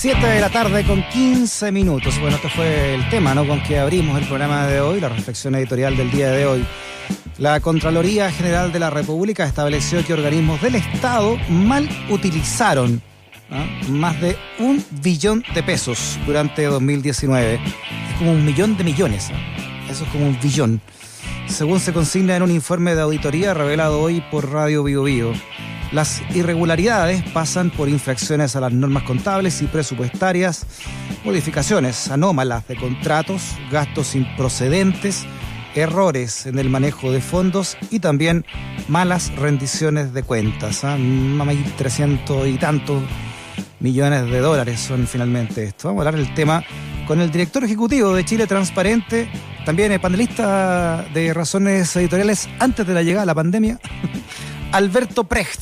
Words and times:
7 0.00 0.26
de 0.26 0.40
la 0.40 0.48
tarde 0.48 0.82
con 0.86 1.06
15 1.10 1.72
minutos. 1.72 2.18
Bueno, 2.18 2.36
este 2.36 2.48
fue 2.48 2.94
el 2.94 3.06
tema 3.10 3.34
¿no? 3.34 3.46
con 3.46 3.62
que 3.62 3.78
abrimos 3.78 4.18
el 4.18 4.26
programa 4.26 4.66
de 4.66 4.80
hoy, 4.80 4.98
la 4.98 5.10
reflexión 5.10 5.54
editorial 5.56 5.94
del 5.94 6.10
día 6.10 6.30
de 6.30 6.46
hoy. 6.46 6.66
La 7.36 7.60
Contraloría 7.60 8.32
General 8.32 8.72
de 8.72 8.78
la 8.78 8.88
República 8.88 9.44
estableció 9.44 10.02
que 10.02 10.14
organismos 10.14 10.62
del 10.62 10.76
Estado 10.76 11.36
mal 11.50 11.86
utilizaron 12.08 13.02
¿ah? 13.50 13.66
más 13.90 14.18
de 14.22 14.38
un 14.58 14.82
billón 15.02 15.44
de 15.52 15.62
pesos 15.62 16.18
durante 16.24 16.64
2019. 16.64 17.56
Es 17.56 18.16
como 18.16 18.32
un 18.32 18.42
millón 18.42 18.78
de 18.78 18.84
millones. 18.84 19.30
Eso 19.90 20.04
es 20.04 20.10
como 20.12 20.28
un 20.28 20.40
billón. 20.40 20.80
Según 21.46 21.78
se 21.78 21.92
consigna 21.92 22.36
en 22.36 22.42
un 22.42 22.50
informe 22.50 22.94
de 22.94 23.02
auditoría 23.02 23.52
revelado 23.52 24.00
hoy 24.00 24.22
por 24.30 24.50
Radio 24.50 24.82
Bio 24.82 25.02
Bio. 25.02 25.34
Las 25.92 26.22
irregularidades 26.34 27.22
pasan 27.32 27.70
por 27.70 27.88
infracciones 27.88 28.54
a 28.54 28.60
las 28.60 28.72
normas 28.72 29.02
contables 29.02 29.60
y 29.60 29.66
presupuestarias, 29.66 30.64
modificaciones 31.24 32.08
anómalas 32.10 32.68
de 32.68 32.76
contratos, 32.76 33.42
gastos 33.72 34.14
improcedentes, 34.14 35.26
errores 35.74 36.46
en 36.46 36.58
el 36.58 36.70
manejo 36.70 37.10
de 37.10 37.20
fondos 37.20 37.76
y 37.90 37.98
también 37.98 38.44
malas 38.88 39.34
rendiciones 39.34 40.12
de 40.12 40.22
cuentas. 40.22 40.84
¿ah? 40.84 40.96
De 40.96 41.64
300 41.76 42.46
y 42.46 42.58
tantos 42.58 43.02
millones 43.80 44.30
de 44.30 44.38
dólares 44.38 44.80
son 44.80 45.06
finalmente 45.06 45.64
esto. 45.64 45.88
Vamos 45.88 46.04
a 46.04 46.08
hablar 46.08 46.24
del 46.24 46.34
tema 46.34 46.62
con 47.06 47.20
el 47.20 47.30
director 47.32 47.64
ejecutivo 47.64 48.14
de 48.14 48.24
Chile 48.24 48.46
Transparente, 48.46 49.28
también 49.64 49.90
el 49.90 50.00
panelista 50.00 51.04
de 51.12 51.34
Razones 51.34 51.96
Editoriales 51.96 52.48
antes 52.60 52.86
de 52.86 52.94
la 52.94 53.02
llegada 53.02 53.22
de 53.22 53.26
la 53.26 53.34
pandemia, 53.34 53.80
Alberto 54.72 55.24
Precht. 55.24 55.60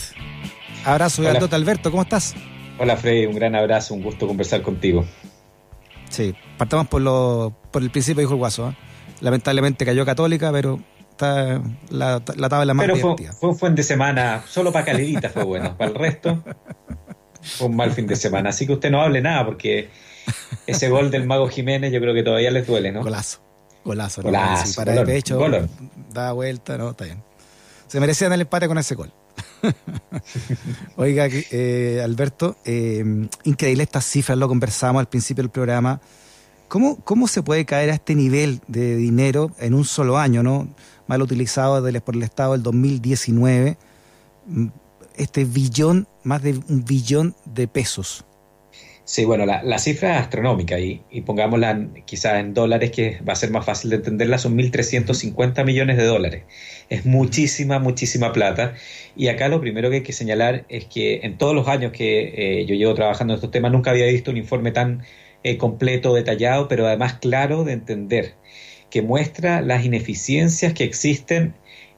Abrazo 0.85 1.23
grandote, 1.23 1.55
Alberto, 1.55 1.91
¿cómo 1.91 2.03
estás? 2.03 2.35
Hola, 2.79 2.97
Freddy, 2.97 3.27
un 3.27 3.35
gran 3.35 3.55
abrazo, 3.55 3.95
un 3.95 4.03
gusto 4.03 4.27
conversar 4.27 4.63
contigo. 4.63 5.05
Sí, 6.11 6.35
partamos 6.57 6.89
por, 6.89 7.03
lo, 7.03 7.55
por 7.71 7.83
el 7.83 7.91
principio, 7.91 8.21
dijo 8.21 8.35
el 8.35 8.39
Guaso. 8.39 8.71
¿eh? 8.71 8.77
Lamentablemente 9.21 9.85
cayó 9.85 10.05
Católica, 10.07 10.53
pero 10.53 10.81
está 11.11 11.61
la, 11.91 12.23
la 12.37 12.49
tabla 12.49 12.75
más 12.75 12.87
Pero 12.87 12.97
fue, 12.97 13.17
fue, 13.33 13.49
un 13.51 13.59
fin 13.59 13.75
de 13.75 13.83
semana, 13.83 14.43
solo 14.47 14.73
para 14.73 14.85
Calerita 14.85 15.29
fue 15.31 15.43
bueno, 15.43 15.77
para 15.77 15.91
el 15.91 15.97
resto 15.97 16.43
fue 17.41 17.69
un 17.69 17.77
mal 17.77 17.93
fin 17.93 18.07
de 18.07 18.17
semana. 18.17 18.51
Así 18.51 18.67
que 18.67 18.75
usted 18.75 18.91
no 18.91 19.01
hable 19.01 19.21
nada, 19.21 19.45
porque 19.45 19.89
ese 20.67 20.89
gol 20.89 21.11
del 21.11 21.27
Mago 21.27 21.49
Jiménez 21.49 21.93
yo 21.93 22.01
creo 22.01 22.15
que 22.15 22.23
todavía 22.23 22.51
les 22.51 22.67
duele, 22.67 22.93
¿no? 22.93 23.03
Golazo, 23.03 23.41
golazo. 23.85 24.23
Golazo, 24.23 24.69
¿no? 24.69 24.75
para 24.77 25.01
el 25.01 25.07
pecho, 25.07 25.41
da 26.13 26.33
vuelta, 26.33 26.79
¿no? 26.79 26.91
Está 26.91 27.05
bien. 27.07 27.28
Se 27.89 28.01
merecían 28.01 28.33
el 28.33 28.43
empate 28.43 28.69
con 28.69 28.79
ese 28.79 28.95
gol. 28.95 29.13
Oiga, 30.97 31.27
eh, 31.31 32.01
Alberto, 32.05 32.57
eh, 32.65 33.29
increíble 33.45 33.83
estas 33.83 34.05
cifras, 34.05 34.37
lo 34.39 34.47
conversamos 34.47 35.01
al 35.01 35.09
principio 35.09 35.43
del 35.43 35.51
programa. 35.51 36.01
¿Cómo, 36.69 36.97
¿Cómo 37.03 37.29
se 37.29 37.43
puede 37.43 37.65
caer 37.65 37.91
a 37.91 37.95
este 37.95 38.15
nivel 38.15 38.61
de 38.69 38.97
dinero 38.97 39.53
en 39.59 39.73
un 39.73 39.87
solo 39.87 40.19
año, 40.19 40.43
no? 40.43 40.69
Mal 41.07 41.23
utilizado 41.23 41.83
por 42.03 42.15
el 42.15 42.23
Estado 42.23 42.53
del 42.53 42.63
2019, 42.63 43.79
este 45.17 45.45
billón, 45.47 46.07
más 46.23 46.43
de 46.43 46.61
un 46.69 46.85
billón 46.85 47.35
de 47.47 47.69
pesos. 47.69 48.27
Sí, 49.09 49.25
bueno, 49.25 49.47
la, 49.47 49.63
la 49.63 49.79
cifra 49.79 50.17
es 50.17 50.21
astronómica 50.21 50.79
y, 50.79 51.01
pongámosla 51.25 51.89
quizás 52.05 52.41
en 52.41 52.53
dólares, 52.53 52.91
que 52.91 53.19
va 53.27 53.33
a 53.33 53.37
ser 53.37 53.51
más 53.51 53.65
fácil 53.65 53.89
de 53.89 53.97
entenderla, 53.97 54.37
son 54.37 54.55
1.350 54.55 55.65
millones 55.65 55.97
de 55.97 56.05
dólares. 56.05 56.43
Es 56.91 57.07
muchísima, 57.07 57.79
muchísima 57.79 58.35
plata. 58.35 58.75
Y 59.17 59.29
acá 59.29 59.49
lo 59.49 59.63
primero 59.63 59.89
que 59.89 59.97
hay 59.97 60.03
que 60.03 60.13
señalar 60.13 60.67
es 60.69 60.85
que 60.85 61.21
en 61.23 61.39
todos 61.39 61.55
los 61.55 61.69
años 61.69 61.93
que 61.93 62.61
eh, 62.61 62.67
yo 62.67 62.75
llevo 62.75 62.93
trabajando 62.93 63.33
en 63.33 63.37
estos 63.37 63.51
temas 63.51 63.73
nunca 63.73 63.93
había 63.93 64.05
visto 64.05 64.31
un 64.31 64.37
informe 64.37 64.73
tan 64.73 65.03
eh, 65.43 65.57
completo, 65.57 66.13
detallado, 66.13 66.69
pero 66.69 66.87
además 66.87 67.15
claro 67.15 67.65
de 67.65 67.73
entender, 67.73 68.35
que 68.91 69.01
muestra 69.01 69.63
las 69.63 69.87
ineficiencias 69.87 70.75
que 70.75 70.85
existen 70.85 71.55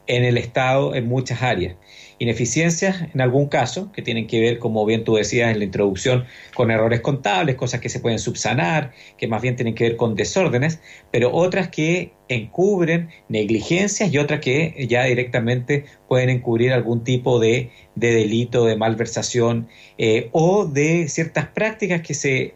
en 0.06 0.22
el 0.22 0.38
Estado 0.38 0.94
en 0.94 1.08
muchas 1.08 1.42
áreas 1.42 1.74
ineficiencias 2.20 3.02
en 3.14 3.20
algún 3.22 3.48
caso, 3.48 3.90
que 3.92 4.02
tienen 4.02 4.26
que 4.26 4.40
ver, 4.40 4.58
como 4.58 4.84
bien 4.84 5.04
tú 5.04 5.16
decías 5.16 5.50
en 5.50 5.58
la 5.58 5.64
introducción, 5.64 6.26
con 6.54 6.70
errores 6.70 7.00
contables, 7.00 7.56
cosas 7.56 7.80
que 7.80 7.88
se 7.88 7.98
pueden 7.98 8.18
subsanar, 8.18 8.92
que 9.16 9.26
más 9.26 9.40
bien 9.40 9.56
tienen 9.56 9.74
que 9.74 9.84
ver 9.84 9.96
con 9.96 10.14
desórdenes, 10.14 10.80
pero 11.10 11.32
otras 11.32 11.70
que 11.70 12.12
encubren 12.28 13.08
negligencias 13.28 14.12
y 14.12 14.18
otras 14.18 14.40
que 14.40 14.86
ya 14.88 15.04
directamente 15.04 15.86
pueden 16.08 16.28
encubrir 16.28 16.72
algún 16.72 17.04
tipo 17.04 17.40
de, 17.40 17.70
de 17.94 18.12
delito, 18.12 18.66
de 18.66 18.76
malversación 18.76 19.68
eh, 19.96 20.28
o 20.32 20.66
de 20.66 21.08
ciertas 21.08 21.46
prácticas 21.46 22.02
que 22.02 22.12
se 22.12 22.54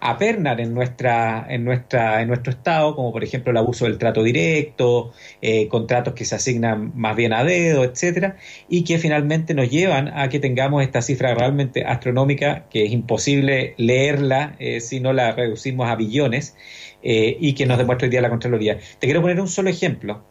apernan 0.00 0.60
en 0.60 0.74
nuestra, 0.74 1.46
en 1.48 1.64
nuestra, 1.64 2.22
en 2.22 2.28
nuestro 2.28 2.52
estado, 2.52 2.94
como 2.94 3.12
por 3.12 3.24
ejemplo 3.24 3.50
el 3.50 3.56
abuso 3.56 3.84
del 3.84 3.98
trato 3.98 4.22
directo, 4.22 5.12
eh, 5.42 5.68
contratos 5.68 6.14
que 6.14 6.24
se 6.24 6.34
asignan 6.34 6.92
más 6.94 7.16
bien 7.16 7.32
a 7.32 7.44
dedo, 7.44 7.84
etcétera, 7.84 8.36
y 8.68 8.84
que 8.84 8.98
finalmente 8.98 9.54
nos 9.54 9.70
llevan 9.70 10.08
a 10.08 10.28
que 10.28 10.38
tengamos 10.38 10.82
esta 10.82 11.02
cifra 11.02 11.34
realmente 11.34 11.84
astronómica, 11.84 12.66
que 12.70 12.84
es 12.84 12.92
imposible 12.92 13.74
leerla 13.76 14.54
eh, 14.58 14.80
si 14.80 15.00
no 15.00 15.12
la 15.12 15.32
reducimos 15.32 15.88
a 15.88 15.96
billones, 15.96 16.56
eh, 17.02 17.36
y 17.40 17.54
que 17.54 17.66
nos 17.66 17.78
demuestra 17.78 18.06
hoy 18.06 18.10
día 18.10 18.20
la 18.20 18.30
Contraloría. 18.30 18.78
Te 18.98 19.06
quiero 19.06 19.20
poner 19.20 19.40
un 19.40 19.48
solo 19.48 19.70
ejemplo. 19.70 20.24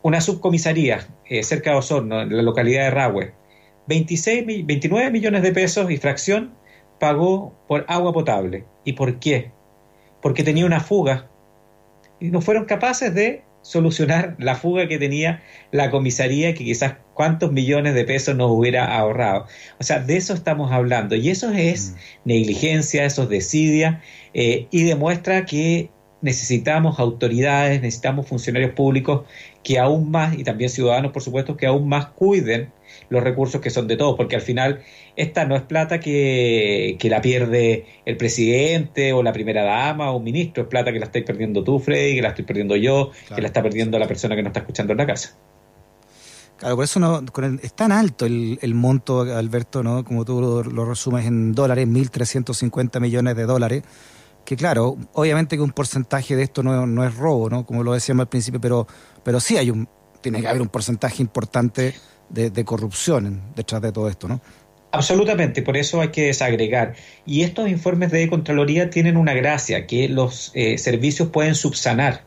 Una 0.00 0.20
subcomisaría 0.22 1.06
cerca 1.42 1.72
de 1.72 1.76
Osorno, 1.76 2.22
en 2.22 2.34
la 2.34 2.42
localidad 2.42 2.84
de 2.84 2.90
Rahue, 2.90 3.32
26, 3.88 4.64
29 4.64 5.10
millones 5.10 5.42
de 5.42 5.52
pesos 5.52 5.90
y 5.90 5.98
fracción 5.98 6.52
pagó 6.98 7.54
por 7.66 7.84
agua 7.88 8.12
potable. 8.12 8.64
¿Y 8.84 8.94
por 8.94 9.18
qué? 9.18 9.50
Porque 10.22 10.42
tenía 10.42 10.66
una 10.66 10.80
fuga. 10.80 11.28
Y 12.20 12.30
no 12.30 12.40
fueron 12.40 12.64
capaces 12.64 13.14
de 13.14 13.42
solucionar 13.62 14.36
la 14.38 14.54
fuga 14.54 14.88
que 14.88 14.98
tenía 14.98 15.42
la 15.72 15.90
comisaría, 15.90 16.54
que 16.54 16.64
quizás 16.64 16.94
cuántos 17.14 17.52
millones 17.52 17.94
de 17.94 18.04
pesos 18.04 18.36
nos 18.36 18.50
hubiera 18.50 18.96
ahorrado. 18.96 19.46
O 19.78 19.84
sea, 19.84 20.00
de 20.00 20.16
eso 20.16 20.34
estamos 20.34 20.72
hablando. 20.72 21.14
Y 21.16 21.30
eso 21.30 21.50
es 21.50 21.90
mm. 21.90 22.28
negligencia, 22.28 23.04
eso 23.04 23.24
es 23.24 23.28
desidia, 23.28 24.02
eh, 24.34 24.66
y 24.70 24.84
demuestra 24.84 25.44
que 25.44 25.90
necesitamos 26.20 26.98
autoridades, 26.98 27.80
necesitamos 27.80 28.26
funcionarios 28.26 28.72
públicos 28.72 29.24
que 29.62 29.78
aún 29.78 30.10
más, 30.10 30.36
y 30.36 30.44
también 30.44 30.70
ciudadanos, 30.70 31.12
por 31.12 31.22
supuesto, 31.22 31.56
que 31.56 31.66
aún 31.66 31.88
más 31.88 32.06
cuiden 32.06 32.72
los 33.08 33.22
recursos 33.22 33.60
que 33.60 33.70
son 33.70 33.86
de 33.86 33.96
todos, 33.96 34.16
porque 34.16 34.36
al 34.36 34.42
final 34.42 34.80
esta 35.16 35.44
no 35.44 35.56
es 35.56 35.62
plata 35.62 36.00
que, 36.00 36.96
la 37.02 37.20
pierde 37.20 37.86
el 38.04 38.16
presidente 38.16 39.12
o 39.12 39.22
la 39.22 39.32
primera 39.32 39.64
dama 39.64 40.10
o 40.10 40.18
un 40.18 40.24
ministro, 40.24 40.64
es 40.64 40.68
plata 40.68 40.92
que 40.92 40.98
la 40.98 41.06
estáis 41.06 41.24
perdiendo 41.24 41.64
tú, 41.64 41.78
Freddy, 41.78 42.16
que 42.16 42.22
la 42.22 42.28
estoy 42.28 42.44
perdiendo 42.44 42.76
yo, 42.76 43.10
que 43.34 43.40
la 43.40 43.48
está 43.48 43.62
perdiendo 43.62 43.98
la 43.98 44.06
persona 44.06 44.36
que 44.36 44.42
nos 44.42 44.50
está 44.50 44.60
escuchando 44.60 44.92
en 44.92 44.98
la 44.98 45.06
casa. 45.06 45.36
Claro, 46.58 46.74
por 46.74 46.84
eso 46.84 46.98
no, 46.98 47.22
es 47.62 47.72
tan 47.74 47.92
alto 47.92 48.26
el, 48.26 48.74
monto, 48.74 49.20
Alberto, 49.20 49.84
¿no? 49.84 50.04
como 50.04 50.24
tú 50.24 50.40
lo, 50.40 50.84
resumes 50.84 51.24
en 51.24 51.52
dólares, 51.52 51.86
1.350 51.86 53.00
millones 53.00 53.36
de 53.36 53.44
dólares, 53.44 53.82
que 54.44 54.56
claro, 54.56 54.96
obviamente 55.12 55.56
que 55.56 55.62
un 55.62 55.70
porcentaje 55.70 56.34
de 56.34 56.42
esto 56.42 56.64
no, 56.64 56.84
no 56.84 57.04
es 57.04 57.14
robo, 57.14 57.48
¿no? 57.48 57.64
como 57.64 57.84
lo 57.84 57.92
decíamos 57.92 58.22
al 58.22 58.28
principio, 58.28 58.60
pero, 58.60 58.88
pero 59.22 59.38
sí 59.38 59.56
hay 59.56 59.70
un, 59.70 59.88
tiene 60.20 60.40
que 60.40 60.48
haber 60.48 60.62
un 60.62 60.68
porcentaje 60.68 61.22
importante 61.22 61.94
de, 62.28 62.64
corrupción 62.64 63.42
detrás 63.56 63.82
de 63.82 63.92
todo 63.92 64.08
esto, 64.08 64.28
¿no? 64.28 64.40
Absolutamente, 64.90 65.62
por 65.62 65.76
eso 65.76 66.00
hay 66.00 66.08
que 66.08 66.26
desagregar. 66.26 66.94
Y 67.26 67.42
estos 67.42 67.68
informes 67.68 68.10
de 68.10 68.28
Contraloría 68.28 68.88
tienen 68.88 69.16
una 69.16 69.34
gracia, 69.34 69.86
que 69.86 70.08
los 70.08 70.50
eh, 70.54 70.78
servicios 70.78 71.28
pueden 71.28 71.54
subsanar. 71.54 72.24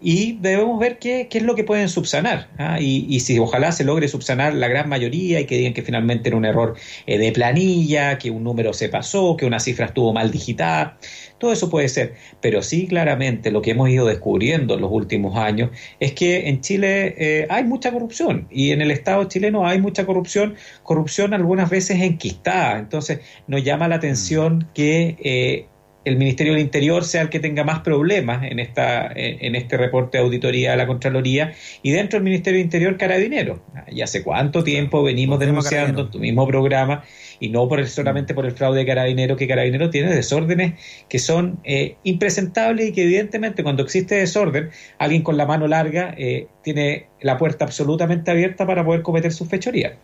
Y 0.00 0.38
debemos 0.40 0.78
ver 0.78 0.98
qué, 0.98 1.28
qué 1.28 1.38
es 1.38 1.44
lo 1.44 1.54
que 1.54 1.64
pueden 1.64 1.88
subsanar. 1.88 2.48
¿ah? 2.58 2.80
Y, 2.80 3.06
y, 3.08 3.20
si 3.20 3.38
ojalá 3.38 3.72
se 3.72 3.84
logre 3.84 4.08
subsanar 4.08 4.54
la 4.54 4.68
gran 4.68 4.88
mayoría 4.88 5.40
y 5.40 5.46
que 5.46 5.56
digan 5.56 5.74
que 5.74 5.82
finalmente 5.82 6.28
era 6.28 6.36
un 6.36 6.44
error 6.44 6.76
eh, 7.06 7.18
de 7.18 7.32
planilla, 7.32 8.18
que 8.18 8.30
un 8.30 8.44
número 8.44 8.72
se 8.72 8.88
pasó, 8.88 9.36
que 9.36 9.46
una 9.46 9.60
cifra 9.60 9.86
estuvo 9.86 10.12
mal 10.12 10.30
digitada. 10.30 10.98
Todo 11.38 11.52
eso 11.52 11.70
puede 11.70 11.88
ser, 11.88 12.14
pero 12.42 12.62
sí 12.62 12.86
claramente 12.86 13.50
lo 13.50 13.62
que 13.62 13.70
hemos 13.70 13.88
ido 13.88 14.06
descubriendo 14.06 14.74
en 14.74 14.82
los 14.82 14.90
últimos 14.92 15.36
años 15.38 15.70
es 15.98 16.12
que 16.12 16.48
en 16.48 16.60
Chile 16.60 17.14
eh, 17.16 17.46
hay 17.48 17.64
mucha 17.64 17.92
corrupción 17.92 18.46
y 18.50 18.72
en 18.72 18.82
el 18.82 18.90
Estado 18.90 19.24
chileno 19.24 19.66
hay 19.66 19.80
mucha 19.80 20.04
corrupción, 20.04 20.56
corrupción 20.82 21.32
algunas 21.32 21.70
veces 21.70 22.00
enquistada. 22.02 22.78
Entonces 22.78 23.20
nos 23.46 23.64
llama 23.64 23.88
la 23.88 23.96
atención 23.96 24.68
que 24.74 25.16
eh, 25.22 25.66
el 26.04 26.16
Ministerio 26.16 26.54
del 26.54 26.62
Interior 26.62 27.04
sea 27.04 27.22
el 27.22 27.28
que 27.28 27.40
tenga 27.40 27.64
más 27.64 27.80
problemas 27.80 28.44
en, 28.44 28.58
esta, 28.58 29.10
en 29.14 29.54
este 29.54 29.76
reporte 29.76 30.18
de 30.18 30.24
auditoría 30.24 30.72
de 30.72 30.76
la 30.76 30.86
Contraloría 30.86 31.52
y 31.82 31.90
dentro 31.90 32.18
del 32.18 32.24
Ministerio 32.24 32.58
del 32.58 32.64
Interior 32.64 32.96
Carabinero. 32.96 33.62
¿Y 33.90 34.00
hace 34.02 34.22
cuánto 34.22 34.64
tiempo 34.64 35.02
venimos 35.02 35.38
denunciando 35.38 36.08
tu 36.08 36.18
mismo 36.18 36.46
programa 36.46 37.04
y 37.40 37.48
no 37.48 37.66
por 37.68 37.80
el, 37.80 37.88
solamente 37.88 38.34
por 38.34 38.44
el 38.46 38.52
fraude 38.52 38.80
de 38.80 38.86
Carabinero, 38.86 39.36
que 39.36 39.48
Carabinero 39.48 39.90
tiene 39.90 40.14
desórdenes 40.14 40.74
que 41.08 41.18
son 41.18 41.58
eh, 41.64 41.96
impresentables 42.04 42.88
y 42.88 42.92
que 42.92 43.04
evidentemente 43.04 43.62
cuando 43.62 43.82
existe 43.82 44.16
desorden, 44.16 44.70
alguien 44.98 45.22
con 45.22 45.36
la 45.36 45.46
mano 45.46 45.66
larga 45.66 46.14
eh, 46.16 46.46
tiene 46.62 47.06
la 47.20 47.38
puerta 47.38 47.64
absolutamente 47.64 48.30
abierta 48.30 48.66
para 48.66 48.84
poder 48.84 49.02
cometer 49.02 49.32
sus 49.32 49.48
fechorías. 49.48 49.94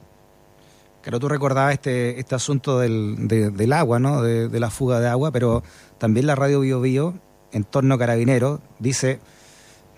Claro, 1.06 1.20
tú 1.20 1.28
recordabas 1.28 1.74
este, 1.74 2.18
este 2.18 2.34
asunto 2.34 2.80
del, 2.80 3.28
del 3.28 3.72
agua, 3.72 4.00
¿no? 4.00 4.22
De, 4.22 4.58
la 4.58 4.70
fuga 4.70 4.98
de 4.98 5.06
agua, 5.06 5.30
pero 5.30 5.62
también 5.98 6.26
la 6.26 6.34
radio 6.34 6.58
Bio 6.58 6.80
Bio, 6.80 7.14
en 7.52 7.62
torno 7.62 7.94
a 7.94 7.98
Carabineros, 7.98 8.58
dice 8.80 9.20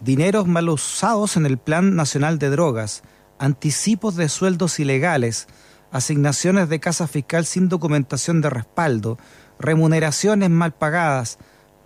dineros 0.00 0.46
mal 0.46 0.68
usados 0.68 1.38
en 1.38 1.46
el 1.46 1.56
Plan 1.56 1.96
Nacional 1.96 2.38
de 2.38 2.50
Drogas, 2.50 3.04
anticipos 3.38 4.16
de 4.16 4.28
sueldos 4.28 4.78
ilegales, 4.80 5.46
asignaciones 5.92 6.68
de 6.68 6.78
casa 6.78 7.06
fiscal 7.06 7.46
sin 7.46 7.70
documentación 7.70 8.42
de 8.42 8.50
respaldo, 8.50 9.16
remuneraciones 9.58 10.50
mal 10.50 10.74
pagadas, 10.74 11.38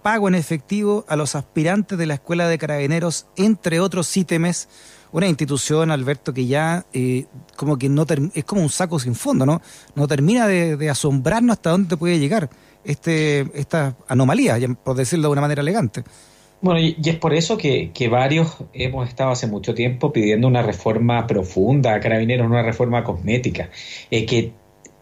pago 0.03 0.27
en 0.27 0.35
efectivo 0.35 1.05
a 1.07 1.15
los 1.15 1.37
aspirantes 1.37 1.97
de 1.97 2.07
la 2.07 2.15
Escuela 2.15 2.49
de 2.49 2.59
Carabineros, 2.59 3.27
entre 3.37 3.79
otros 3.79 4.17
ítems 4.17 4.69
una 5.12 5.29
institución, 5.29 5.91
Alberto, 5.91 6.32
que 6.32 6.47
ya 6.47 6.85
eh, 6.93 7.26
como 7.56 7.79
que 7.79 7.88
no 7.88 8.06
es 8.35 8.44
como 8.44 8.62
un 8.62 8.70
saco 8.70 8.99
sin 8.99 9.14
fondo, 9.14 9.47
¿no? 9.47 9.61
No 9.94 10.09
termina 10.09 10.47
de, 10.47 10.91
asombrarnos 10.91 11.55
hasta 11.55 11.70
dónde 11.70 11.97
puede 11.97 12.19
llegar 12.19 12.50
este 12.85 13.47
esta 13.55 13.94
anomalía, 14.09 14.59
por 14.82 14.97
decirlo 14.97 15.29
de 15.29 15.32
una 15.32 15.43
manera 15.43 15.62
elegante. 15.62 16.03
Bueno, 16.61 16.81
y, 16.81 16.97
es 17.05 17.17
por 17.17 17.35
eso 17.35 17.59
que, 17.59 17.91
que, 17.93 18.09
varios 18.09 18.56
hemos 18.73 19.09
estado 19.09 19.31
hace 19.31 19.49
mucho 19.49 19.75
tiempo 19.75 20.12
pidiendo 20.12 20.47
una 20.47 20.62
reforma 20.62 21.26
profunda 21.26 21.94
a 21.94 22.00
Carabineros, 22.00 22.47
una 22.47 22.62
reforma 22.62 23.03
cosmética, 23.03 23.70
eh, 24.11 24.25
que 24.26 24.53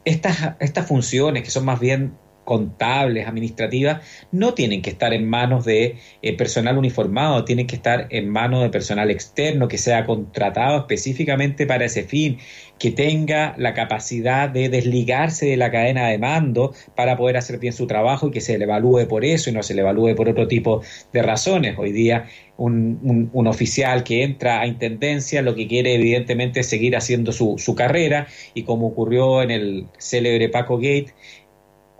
estas, 0.04 0.56
estas 0.58 0.86
funciones 0.86 1.42
que 1.42 1.50
son 1.50 1.66
más 1.66 1.78
bien 1.78 2.14
contables, 2.50 3.28
administrativas, 3.28 4.02
no 4.32 4.54
tienen 4.54 4.82
que 4.82 4.90
estar 4.90 5.14
en 5.14 5.24
manos 5.24 5.64
de 5.64 5.98
eh, 6.20 6.36
personal 6.36 6.78
uniformado, 6.78 7.44
tienen 7.44 7.68
que 7.68 7.76
estar 7.76 8.08
en 8.10 8.28
manos 8.28 8.64
de 8.64 8.70
personal 8.70 9.08
externo 9.08 9.68
que 9.68 9.78
sea 9.78 10.04
contratado 10.04 10.78
específicamente 10.78 11.64
para 11.64 11.84
ese 11.84 12.02
fin, 12.02 12.38
que 12.80 12.90
tenga 12.90 13.54
la 13.56 13.72
capacidad 13.72 14.48
de 14.48 14.68
desligarse 14.68 15.46
de 15.46 15.56
la 15.56 15.70
cadena 15.70 16.08
de 16.08 16.18
mando 16.18 16.74
para 16.96 17.16
poder 17.16 17.36
hacer 17.36 17.60
bien 17.60 17.72
su 17.72 17.86
trabajo 17.86 18.26
y 18.26 18.30
que 18.32 18.40
se 18.40 18.58
le 18.58 18.64
evalúe 18.64 19.06
por 19.06 19.24
eso 19.24 19.50
y 19.50 19.52
no 19.52 19.62
se 19.62 19.74
le 19.74 19.82
evalúe 19.82 20.16
por 20.16 20.28
otro 20.28 20.48
tipo 20.48 20.82
de 21.12 21.22
razones. 21.22 21.78
Hoy 21.78 21.92
día 21.92 22.24
un, 22.56 23.30
oficial 23.46 24.04
que 24.04 24.22
entra 24.22 24.60
a 24.60 24.66
intendencia 24.66 25.40
lo 25.40 25.54
que 25.54 25.66
quiere 25.66 25.94
evidentemente 25.94 26.60
es 26.60 26.66
seguir 26.66 26.96
haciendo 26.96 27.32
su, 27.32 27.56
su 27.58 27.74
carrera 27.74 28.26
y 28.54 28.64
como 28.64 28.88
ocurrió 28.88 29.42
en 29.42 29.50
el 29.50 29.86
célebre 29.98 30.48
Paco 30.48 30.76
Gate, 30.76 31.14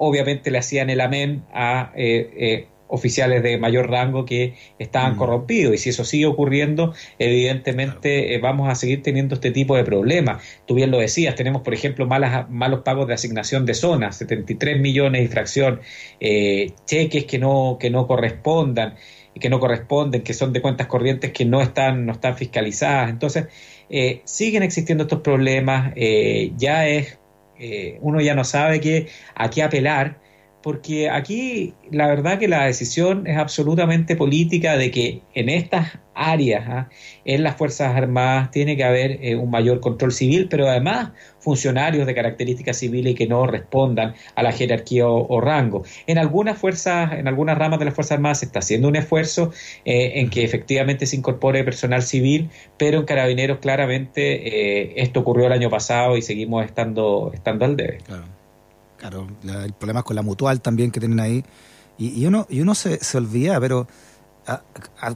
obviamente 0.00 0.50
le 0.50 0.58
hacían 0.58 0.88
el 0.88 1.00
amén 1.00 1.44
a 1.52 1.93
eh, 1.94 2.31
eh, 2.37 2.67
oficiales 2.88 3.43
de 3.43 3.58
mayor 3.58 3.91
rango 3.91 4.25
que 4.25 4.55
estaban 4.79 5.14
mm. 5.14 5.17
corrompidos. 5.19 5.75
Y 5.75 5.79
si 5.79 5.91
eso 5.91 6.05
sigue 6.05 6.25
ocurriendo, 6.25 6.94
evidentemente 7.19 8.35
eh, 8.35 8.38
vamos 8.38 8.70
a 8.70 8.75
seguir 8.75 9.02
teniendo 9.02 9.35
este 9.35 9.50
tipo 9.50 9.76
de 9.76 9.85
problemas. 9.85 10.43
Tú 10.67 10.75
bien 10.75 10.91
lo 10.91 10.99
decías, 10.99 11.35
tenemos, 11.35 11.61
por 11.61 11.75
ejemplo, 11.75 12.06
malas, 12.06 12.49
malos 12.49 12.81
pagos 12.81 13.06
de 13.08 13.14
asignación 13.14 13.67
de 13.67 13.75
zonas, 13.75 14.17
73 14.17 14.81
millones 14.81 15.20
de 15.20 15.29
fracción, 15.29 15.81
cheques 16.87 17.26
que 17.26 17.38
no, 17.38 17.76
que 17.79 17.91
no 17.91 18.06
correspondan 18.06 18.94
y 19.35 19.38
que 19.38 19.50
no 19.50 19.61
corresponden, 19.61 20.23
que 20.23 20.32
son 20.32 20.55
de 20.55 20.62
cuentas 20.62 20.87
corrientes 20.87 21.31
que 21.31 21.44
no 21.44 21.61
están, 21.61 22.06
no 22.06 22.12
están 22.12 22.38
fiscalizadas. 22.38 23.11
Entonces, 23.11 23.49
siguen 24.25 24.62
existiendo 24.62 25.05
estos 25.05 25.20
problemas, 25.20 25.93
ya 26.56 26.88
es 26.88 27.20
eh, 27.60 27.98
uno 28.02 28.20
ya 28.20 28.34
no 28.34 28.44
sabe 28.44 28.80
qué, 28.80 29.08
a 29.34 29.50
qué 29.50 29.62
apelar, 29.62 30.20
porque 30.62 31.08
aquí 31.08 31.74
la 31.90 32.06
verdad 32.06 32.38
que 32.38 32.48
la 32.48 32.66
decisión 32.66 33.26
es 33.26 33.38
absolutamente 33.38 34.16
política 34.16 34.76
de 34.76 34.90
que 34.90 35.22
en 35.34 35.48
estas 35.48 35.98
áreas, 36.14 36.64
¿ah? 36.68 36.88
en 37.24 37.42
las 37.42 37.56
Fuerzas 37.56 37.96
Armadas, 37.96 38.50
tiene 38.50 38.76
que 38.76 38.84
haber 38.84 39.24
eh, 39.24 39.36
un 39.36 39.50
mayor 39.50 39.80
control 39.80 40.12
civil, 40.12 40.48
pero 40.50 40.68
además 40.68 41.12
funcionarios 41.38 42.06
de 42.06 42.14
características 42.14 42.76
civiles 42.76 43.14
que 43.14 43.26
no 43.26 43.46
respondan 43.46 44.14
a 44.34 44.42
la 44.42 44.52
jerarquía 44.52 45.08
o, 45.08 45.40
rango. 45.40 45.82
En 46.06 46.18
algunas 46.18 46.58
fuerzas, 46.58 47.12
en 47.14 47.26
algunas 47.26 47.56
ramas 47.56 47.78
de 47.78 47.86
las 47.86 47.94
Fuerzas 47.94 48.16
Armadas 48.16 48.40
se 48.40 48.46
está 48.46 48.58
haciendo 48.58 48.88
un 48.88 48.96
esfuerzo 48.96 49.52
eh, 49.86 50.12
en 50.16 50.28
que 50.28 50.44
efectivamente 50.44 51.06
se 51.06 51.16
incorpore 51.16 51.64
personal 51.64 52.02
civil, 52.02 52.50
pero 52.76 52.98
en 52.98 53.06
Carabineros 53.06 53.58
claramente 53.60 54.82
eh, 54.82 54.92
esto 54.96 55.20
ocurrió 55.20 55.46
el 55.46 55.52
año 55.52 55.70
pasado 55.70 56.18
y 56.18 56.22
seguimos 56.22 56.66
estando, 56.66 57.30
estando 57.32 57.64
al 57.64 57.76
debe. 57.76 57.98
Claro, 58.04 58.24
claro 59.00 59.26
el 59.43 59.73
problema 59.73 60.00
es 60.00 60.05
con 60.05 60.14
la 60.14 60.23
mutual 60.23 60.61
también 60.61 60.91
que 60.91 61.00
tienen 61.00 61.19
ahí. 61.19 61.44
Y, 61.99 62.25
uno, 62.25 62.47
y 62.49 62.62
uno 62.62 62.75
se, 62.75 63.02
se 63.05 63.19
olvida, 63.19 63.61
pero 63.61 63.87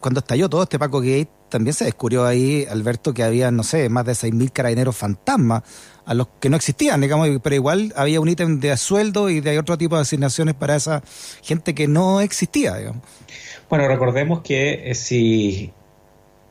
cuando 0.00 0.20
estalló 0.20 0.48
todo 0.48 0.62
este 0.62 0.78
Paco 0.78 1.00
Gate, 1.00 1.30
también 1.48 1.74
se 1.74 1.84
descubrió 1.84 2.26
ahí, 2.26 2.66
Alberto, 2.68 3.14
que 3.14 3.22
había, 3.22 3.50
no 3.50 3.62
sé, 3.62 3.88
más 3.88 4.04
de 4.04 4.12
6.000 4.12 4.52
carabineros 4.52 4.96
fantasmas, 4.96 5.62
a 6.04 6.14
los 6.14 6.28
que 6.40 6.50
no 6.50 6.56
existían, 6.56 7.00
digamos, 7.00 7.28
pero 7.42 7.54
igual 7.54 7.92
había 7.96 8.20
un 8.20 8.28
ítem 8.28 8.60
de 8.60 8.76
sueldo 8.76 9.30
y 9.30 9.40
de 9.40 9.58
otro 9.58 9.78
tipo 9.78 9.96
de 9.96 10.02
asignaciones 10.02 10.54
para 10.54 10.76
esa 10.76 11.02
gente 11.42 11.74
que 11.74 11.88
no 11.88 12.20
existía, 12.20 12.76
digamos. 12.76 13.02
Bueno, 13.70 13.88
recordemos 13.88 14.42
que 14.42 14.90
eh, 14.90 14.94
si 14.94 15.72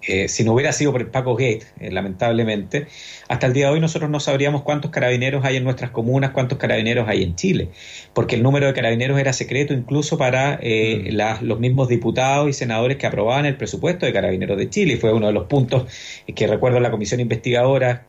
eh, 0.08 0.28
si 0.28 0.44
no 0.44 0.54
hubiera 0.54 0.72
sido 0.74 0.92
por 0.92 1.02
el 1.02 1.08
Paco 1.08 1.36
Gate, 1.36 1.64
eh, 1.80 1.92
lamentablemente, 1.92 2.88
hasta 3.28 3.48
el 3.48 3.54
día 3.54 3.68
de 3.68 3.74
hoy 3.74 3.80
nosotros 3.80 4.10
no 4.10 4.20
sabríamos 4.20 4.64
cuántos 4.64 4.92
carabineros 4.92 5.46
hay 5.46 5.58
en 5.58 5.64
nuestras 5.64 5.92
comunas, 5.92 6.32
cuántos 6.32 6.58
carabineros 6.58 7.08
hay 7.08 7.24
en 7.24 7.36
Chile, 7.36 7.70
porque 8.14 8.36
el 8.36 8.44
número 8.44 8.68
de 8.68 8.74
carabineros 8.74 9.20
era 9.20 9.34
secreto 9.34 9.74
incluso 9.74 10.18
para 10.18 10.60
eh, 10.62 11.10
mm. 11.12 11.46
los 11.46 11.60
mismos 11.60 11.88
diputados 11.88 12.50
y 12.50 12.54
senadores 12.54 12.98
que 12.98 13.08
aprobaban 13.08 13.46
el 13.46 13.56
presupuesto 13.56 14.06
de 14.06 14.14
carabineros 14.14 14.58
de 14.58 14.70
Chile, 14.70 14.94
y 14.94 14.98
fue 14.98 15.14
uno 15.14 15.28
de 15.28 15.34
los 15.34 15.46
puntos 15.46 15.86
que 16.36 16.48
recuerdo 16.48 16.80
la 16.80 16.92
comisión 16.92 17.20
investigadora 17.20 18.08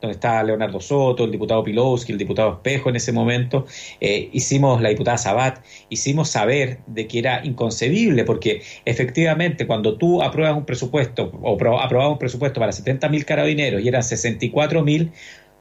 donde 0.00 0.14
estaba 0.14 0.42
Leonardo 0.42 0.80
Soto, 0.80 1.24
el 1.24 1.30
diputado 1.30 1.62
Pilowski, 1.62 2.12
el 2.12 2.18
diputado 2.18 2.52
Espejo 2.52 2.90
en 2.90 2.96
ese 2.96 3.12
momento, 3.12 3.66
eh, 4.00 4.28
hicimos, 4.32 4.80
la 4.80 4.90
diputada 4.90 5.16
Sabat, 5.18 5.64
hicimos 5.88 6.28
saber 6.28 6.80
de 6.86 7.06
que 7.06 7.18
era 7.18 7.44
inconcebible, 7.44 8.24
porque 8.24 8.62
efectivamente 8.84 9.66
cuando 9.66 9.96
tú 9.96 10.22
apruebas 10.22 10.56
un 10.56 10.64
presupuesto, 10.64 11.32
o 11.42 11.54
aprobabas 11.54 12.12
un 12.12 12.18
presupuesto 12.18 12.60
para 12.60 12.72
70 12.72 13.08
mil 13.08 13.24
carabineros 13.24 13.82
y 13.82 13.88
eran 13.88 14.02
64 14.02 14.82
mil, 14.82 15.12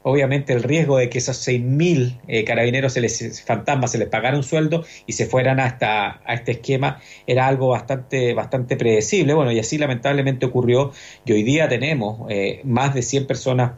obviamente 0.07 0.53
el 0.53 0.61
riesgo 0.61 0.97
de 0.97 1.09
que 1.09 1.17
esos 1.17 1.35
6.000 1.47 2.19
eh, 2.27 2.43
carabineros 2.43 2.93
se 2.93 3.01
les, 3.01 3.41
fantasmas 3.41 3.91
se 3.91 3.97
les 3.97 4.07
pagara 4.07 4.37
un 4.37 4.43
sueldo 4.43 4.85
y 5.07 5.13
se 5.13 5.25
fueran 5.25 5.59
hasta 5.59 6.21
a 6.23 6.35
este 6.35 6.51
esquema 6.51 7.01
era 7.25 7.47
algo 7.47 7.69
bastante, 7.69 8.35
bastante 8.35 8.77
predecible. 8.77 9.33
Bueno, 9.33 9.51
y 9.51 9.57
así 9.57 9.79
lamentablemente 9.79 10.45
ocurrió 10.45 10.91
y 11.25 11.31
hoy 11.31 11.41
día 11.41 11.67
tenemos 11.67 12.19
eh, 12.29 12.61
más 12.63 12.93
de 12.93 13.01
100 13.01 13.25
personas 13.25 13.71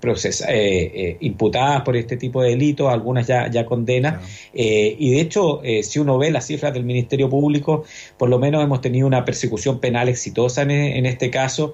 eh, 0.49 1.15
imputadas 1.21 1.83
por 1.83 1.95
este 1.95 2.17
tipo 2.17 2.41
de 2.43 2.49
delitos, 2.49 2.91
algunas 2.91 3.25
ya, 3.25 3.49
ya 3.49 3.65
condenas. 3.65 4.21
y 4.53 5.11
de 5.11 5.21
hecho, 5.21 5.61
si 5.81 5.99
uno 5.99 6.17
ve 6.17 6.29
las 6.31 6.45
cifras 6.45 6.73
del 6.73 6.83
Ministerio 6.83 7.29
Público, 7.29 7.85
por 8.17 8.27
lo 8.27 8.37
menos 8.37 8.61
hemos 8.61 8.81
tenido 8.81 9.07
una 9.07 9.23
persecución 9.23 9.79
penal 9.79 10.09
exitosa 10.09 10.63
en, 10.63 10.71
en 10.71 11.05
este 11.05 11.29
caso. 11.31 11.73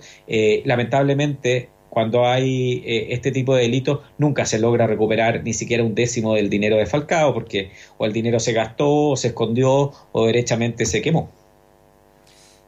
lamentablemente, 0.63 1.69
cuando 1.93 2.25
hay 2.25 2.81
eh, 2.87 3.13
este 3.13 3.31
tipo 3.31 3.53
de 3.55 3.61
delitos 3.61 3.99
nunca 4.17 4.47
se 4.47 4.57
logra 4.57 4.87
recuperar 4.87 5.43
ni 5.43 5.53
siquiera 5.53 5.83
un 5.83 5.93
décimo 5.93 6.33
del 6.33 6.49
dinero 6.49 6.77
defalcado 6.77 7.35
porque 7.35 7.71
o 7.99 8.05
el 8.07 8.11
dinero 8.11 8.39
se 8.39 8.51
gastó 8.51 9.09
o 9.09 9.15
se 9.15 9.27
escondió 9.27 9.91
o 10.11 10.25
derechamente 10.25 10.87
se 10.87 11.03
quemó. 11.03 11.29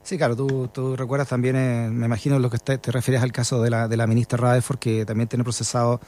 Sí, 0.03 0.20
claro, 0.20 0.36
tú, 0.36 0.96
recuerdas 0.96 1.27
también, 1.27 1.55
eh, 1.55 1.89
me 1.89 2.05
imagino 2.05 2.38
lo 2.38 2.51
que 2.51 2.60
te, 2.60 2.91
refieres 2.91 3.24
al 3.24 3.32
caso 3.32 3.63
de 3.63 3.72
la, 3.72 3.88
de 3.88 3.98
la 3.98 4.05
ministra 4.05 4.38
Radeford, 4.38 4.77
que 4.77 5.05
también 5.05 5.27
tiene 5.27 5.44
procesado 5.44 6.00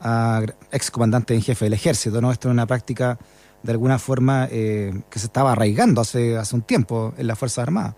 a 0.00 0.42
ex 0.72 0.90
comandante 0.90 1.32
en 1.32 1.42
jefe 1.42 1.66
del 1.66 1.74
ejército, 1.74 2.20
¿no? 2.20 2.32
Esto 2.32 2.48
es 2.48 2.52
una 2.52 2.66
práctica 2.66 3.16
de 3.62 3.70
alguna 3.70 4.00
forma 4.00 4.48
eh, 4.50 4.92
que 5.08 5.20
se 5.20 5.26
estaba 5.26 5.52
arraigando 5.52 6.00
hace, 6.00 6.36
hace 6.36 6.56
un 6.56 6.62
tiempo 6.62 7.14
en 7.16 7.28
las 7.28 7.38
Fuerzas 7.38 7.62
Armadas. 7.62 7.94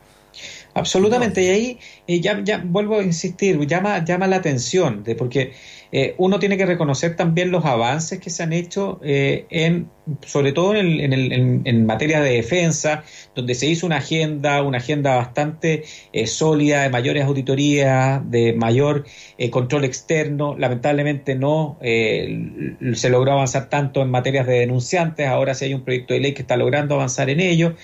Absolutamente, 0.77 1.43
y 1.43 1.49
ahí 1.49 1.79
eh, 2.07 2.21
ya, 2.21 2.39
ya 2.45 2.63
vuelvo 2.63 2.99
a 2.99 3.03
insistir, 3.03 3.59
llama, 3.67 4.05
llama 4.05 4.27
la 4.27 4.37
atención, 4.37 5.05
de 5.05 5.15
porque 5.15 5.53
eh, 5.91 6.15
uno 6.19 6.39
tiene 6.39 6.59
que 6.59 6.67
reconocer 6.67 7.17
también 7.17 7.51
los 7.51 7.65
avances 7.65 8.21
que 8.21 8.29
se 8.29 8.43
han 8.43 8.53
hecho, 8.53 9.01
eh, 9.03 9.47
en, 9.49 9.89
sobre 10.27 10.53
todo 10.53 10.75
en, 10.75 11.01
en, 11.01 11.63
en, 11.65 11.87
materia 11.87 12.21
de 12.21 12.33
defensa, 12.33 13.05
donde 13.35 13.55
se 13.55 13.67
hizo 13.67 13.87
una 13.87 13.97
agenda, 13.97 14.63
una 14.63 14.77
agenda 14.77 15.17
bastante 15.17 15.85
sólida, 16.27 16.83
de 16.83 16.91
mayores 16.91 17.25
auditorías, 17.25 18.21
de 18.31 18.53
mayor 18.53 19.07
control 19.51 19.87
externo. 19.87 20.57
Lamentablemente 20.59 21.37
no 21.37 21.79
se 21.81 23.09
logró 23.09 23.33
avanzar 23.33 23.71
tanto 23.71 24.03
en 24.03 24.11
materias 24.11 24.47
de 24.47 24.59
denunciantes, 24.59 25.27
ahora 25.27 25.55
sí 25.55 25.65
hay 25.65 25.73
un 25.75 25.85
proyecto 25.85 26.13
de 26.13 26.21
ley 26.21 26.35
que 26.35 26.43
está 26.43 26.59
logrando 26.59 26.97
avanzar 26.97 27.31
en 27.31 27.41
ello 27.41 27.77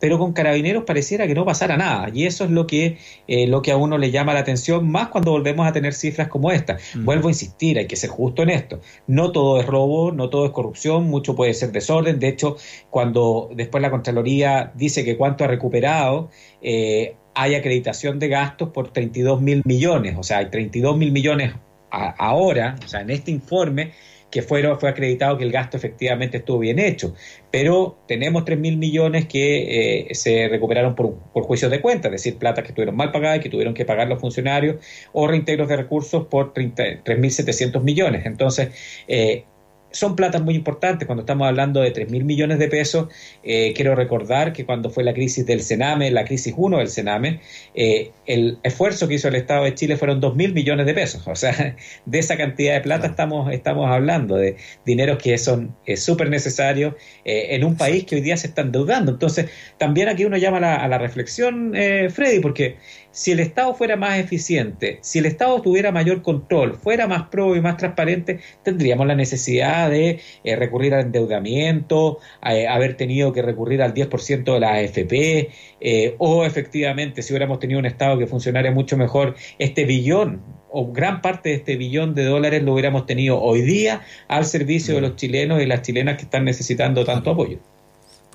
pero 0.00 0.18
con 0.18 0.32
carabineros 0.32 0.84
pareciera 0.84 1.26
que 1.26 1.34
no 1.34 1.44
pasara 1.44 1.76
nada. 1.76 2.10
Y 2.12 2.26
eso 2.26 2.44
es 2.44 2.50
lo 2.50 2.66
que, 2.66 2.98
eh, 3.26 3.46
lo 3.46 3.62
que 3.62 3.72
a 3.72 3.76
uno 3.76 3.98
le 3.98 4.10
llama 4.10 4.34
la 4.34 4.40
atención, 4.40 4.88
más 4.90 5.08
cuando 5.08 5.30
volvemos 5.30 5.66
a 5.66 5.72
tener 5.72 5.94
cifras 5.94 6.28
como 6.28 6.50
esta. 6.52 6.78
Vuelvo 6.94 7.28
a 7.28 7.30
insistir, 7.30 7.78
hay 7.78 7.86
que 7.86 7.96
ser 7.96 8.10
justo 8.10 8.42
en 8.42 8.50
esto. 8.50 8.80
No 9.06 9.32
todo 9.32 9.60
es 9.60 9.66
robo, 9.66 10.12
no 10.12 10.28
todo 10.28 10.46
es 10.46 10.52
corrupción, 10.52 11.04
mucho 11.04 11.34
puede 11.34 11.54
ser 11.54 11.72
desorden. 11.72 12.18
De 12.18 12.28
hecho, 12.28 12.56
cuando 12.90 13.50
después 13.54 13.82
la 13.82 13.90
Contraloría 13.90 14.72
dice 14.74 15.04
que 15.04 15.16
cuánto 15.16 15.44
ha 15.44 15.46
recuperado, 15.46 16.30
eh, 16.62 17.16
hay 17.34 17.54
acreditación 17.54 18.18
de 18.18 18.28
gastos 18.28 18.70
por 18.70 18.92
32 18.92 19.40
mil 19.40 19.62
millones. 19.64 20.16
O 20.18 20.22
sea, 20.22 20.38
hay 20.38 20.50
32 20.50 20.96
mil 20.96 21.12
millones 21.12 21.52
ahora, 21.90 22.76
o 22.84 22.88
sea, 22.88 23.00
en 23.00 23.10
este 23.10 23.30
informe 23.30 23.92
que 24.36 24.42
fueron, 24.42 24.78
fue 24.78 24.90
acreditado 24.90 25.38
que 25.38 25.44
el 25.44 25.50
gasto 25.50 25.78
efectivamente 25.78 26.36
estuvo 26.36 26.58
bien 26.58 26.78
hecho. 26.78 27.14
Pero 27.50 27.96
tenemos 28.06 28.44
3 28.44 28.58
mil 28.58 28.76
millones 28.76 29.24
que 29.24 30.10
eh, 30.10 30.14
se 30.14 30.46
recuperaron 30.48 30.94
por, 30.94 31.14
por 31.32 31.44
juicios 31.44 31.70
de 31.70 31.80
cuenta, 31.80 32.08
es 32.08 32.12
decir, 32.12 32.36
plata 32.36 32.62
que 32.62 32.68
estuvieron 32.68 32.94
mal 32.96 33.12
pagadas 33.12 33.38
y 33.38 33.40
que 33.40 33.48
tuvieron 33.48 33.72
que 33.72 33.86
pagar 33.86 34.08
los 34.08 34.20
funcionarios, 34.20 34.76
o 35.14 35.26
reintegros 35.26 35.68
de 35.68 35.76
recursos 35.76 36.26
por 36.26 36.52
3.700 36.52 37.82
millones. 37.82 38.26
Entonces, 38.26 38.68
eh, 39.08 39.46
son 39.90 40.16
platas 40.16 40.42
muy 40.42 40.54
importantes. 40.54 41.06
Cuando 41.06 41.22
estamos 41.22 41.46
hablando 41.46 41.80
de 41.80 41.90
3 41.90 42.10
mil 42.10 42.24
millones 42.24 42.58
de 42.58 42.68
pesos, 42.68 43.08
eh, 43.42 43.72
quiero 43.74 43.94
recordar 43.94 44.52
que 44.52 44.64
cuando 44.64 44.90
fue 44.90 45.04
la 45.04 45.14
crisis 45.14 45.46
del 45.46 45.62
Sename, 45.62 46.10
la 46.10 46.24
crisis 46.24 46.54
1 46.56 46.78
del 46.78 46.88
Sename, 46.88 47.40
eh, 47.74 48.10
el 48.26 48.58
esfuerzo 48.62 49.08
que 49.08 49.14
hizo 49.14 49.28
el 49.28 49.36
Estado 49.36 49.64
de 49.64 49.74
Chile 49.74 49.96
fueron 49.96 50.20
2 50.20 50.36
mil 50.36 50.52
millones 50.52 50.86
de 50.86 50.94
pesos. 50.94 51.26
O 51.26 51.34
sea, 51.34 51.76
de 52.06 52.18
esa 52.18 52.36
cantidad 52.36 52.74
de 52.74 52.80
plata 52.80 53.06
estamos, 53.06 53.52
estamos 53.52 53.90
hablando, 53.90 54.36
de 54.36 54.56
dineros 54.84 55.18
que 55.22 55.38
son 55.38 55.74
eh, 55.86 55.96
súper 55.96 56.30
necesarios 56.30 56.94
en 57.24 57.64
un 57.64 57.76
país 57.76 58.04
que 58.04 58.16
hoy 58.16 58.20
día 58.20 58.36
se 58.36 58.48
está 58.48 58.62
endeudando. 58.62 59.12
Entonces, 59.12 59.50
también 59.78 60.08
aquí 60.08 60.24
uno 60.24 60.36
llama 60.36 60.58
a 60.58 60.60
la, 60.60 60.76
a 60.76 60.88
la 60.88 60.98
reflexión, 60.98 61.72
Freddy, 61.72 62.40
porque 62.40 62.76
si 63.16 63.32
el 63.32 63.40
Estado 63.40 63.74
fuera 63.74 63.96
más 63.96 64.18
eficiente, 64.18 64.98
si 65.00 65.20
el 65.20 65.24
Estado 65.24 65.62
tuviera 65.62 65.90
mayor 65.90 66.20
control, 66.20 66.76
fuera 66.76 67.06
más 67.06 67.28
pro 67.30 67.56
y 67.56 67.62
más 67.62 67.78
transparente, 67.78 68.40
tendríamos 68.62 69.06
la 69.06 69.14
necesidad 69.14 69.88
de 69.88 70.20
eh, 70.44 70.54
recurrir 70.54 70.92
al 70.92 71.06
endeudamiento, 71.06 72.18
eh, 72.46 72.68
haber 72.68 72.98
tenido 72.98 73.32
que 73.32 73.40
recurrir 73.40 73.80
al 73.80 73.94
10% 73.94 74.52
de 74.52 74.60
la 74.60 74.74
AFP, 74.74 75.48
eh, 75.80 76.14
o 76.18 76.44
efectivamente, 76.44 77.22
si 77.22 77.32
hubiéramos 77.32 77.58
tenido 77.58 77.80
un 77.80 77.86
Estado 77.86 78.18
que 78.18 78.26
funcionara 78.26 78.70
mucho 78.70 78.98
mejor, 78.98 79.34
este 79.58 79.86
billón 79.86 80.42
o 80.68 80.92
gran 80.92 81.22
parte 81.22 81.48
de 81.48 81.54
este 81.54 81.76
billón 81.76 82.14
de 82.14 82.24
dólares 82.24 82.62
lo 82.64 82.74
hubiéramos 82.74 83.06
tenido 83.06 83.40
hoy 83.40 83.62
día 83.62 84.02
al 84.28 84.44
servicio 84.44 84.94
de 84.94 85.00
los 85.00 85.16
chilenos 85.16 85.62
y 85.62 85.64
las 85.64 85.80
chilenas 85.80 86.18
que 86.18 86.24
están 86.24 86.44
necesitando 86.44 87.02
tanto 87.06 87.30
apoyo. 87.30 87.60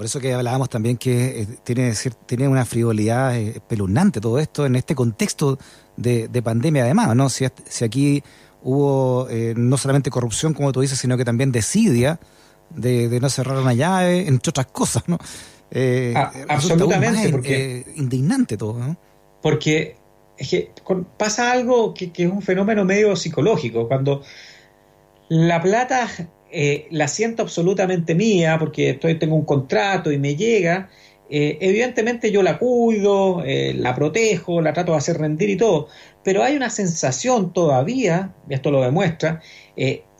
Por 0.01 0.08
eso 0.08 0.20
que 0.20 0.34
hablábamos 0.34 0.67
también 0.67 0.98
que 0.98 1.41
eh, 1.41 1.48
tiene, 1.63 1.93
tiene 2.25 2.48
una 2.48 2.65
frivolidad 2.65 3.38
eh, 3.38 3.50
espeluznante 3.58 4.20
todo 4.20 4.39
esto 4.39 4.65
en 4.65 4.75
este 4.75 4.96
contexto 4.96 5.60
de, 5.96 6.41
pandemia 6.43 6.86
además, 6.86 7.15
¿no? 7.15 7.29
Si, 7.29 7.46
si 7.67 7.86
aquí 7.86 8.24
hubo 8.63 9.27
eh, 9.29 9.53
no 9.55 9.77
solamente 9.77 10.10
corrupción, 10.10 10.55
como 10.55 10.72
tú 10.72 10.81
dices, 10.81 10.98
sino 10.98 11.17
que 11.17 11.24
también 11.24 11.51
desidia 11.51 12.20
de, 12.72 13.20
no 13.20 13.29
cerrar 13.29 13.58
una 13.58 13.75
llave, 13.75 14.27
entre 14.27 14.50
otras 14.50 14.65
cosas, 14.65 15.03
¿no? 15.05 15.20
absolutamente, 16.50 17.29
porque 17.29 17.86
indignante 17.96 18.58
todo, 18.58 18.79
¿no? 18.79 18.98
Porque 19.43 19.98
pasa 21.15 21.51
algo 21.51 21.93
que, 21.93 22.12
que, 22.12 22.24
es 22.24 22.31
un 22.31 22.41
fenómeno 22.41 22.86
medio 22.86 23.15
psicológico, 23.15 23.88
cuando 23.88 24.24
la 25.29 25.62
plata 25.62 26.08
eh, 26.51 26.88
la 26.91 27.08
siento 27.08 27.43
absolutamente 27.43 28.15
mía 28.15 28.58
porque 28.60 28.91
estoy, 28.91 29.17
tengo 29.17 29.36
un 29.36 29.46
contrato 29.46 30.12
y 30.12 30.17
me 30.17 30.36
llega, 30.36 30.89
eh, 31.29 31.58
evidentemente 31.62 32.31
yo 32.31 32.43
la 32.43 32.58
cuido, 32.58 33.43
eh, 33.46 33.74
la 33.74 33.96
protejo, 33.96 34.62
la 34.62 34.74
trato 34.74 34.91
de 34.91 34.98
hacer 34.98 35.17
rendir 35.17 35.50
y 35.50 35.58
todo, 35.58 35.88
pero 36.24 36.43
hay 36.43 36.55
una 36.55 36.70
sensación 36.70 37.53
todavía, 37.53 38.34
y 38.50 38.53
esto 38.53 38.72
lo 38.72 38.81
demuestra, 38.81 39.41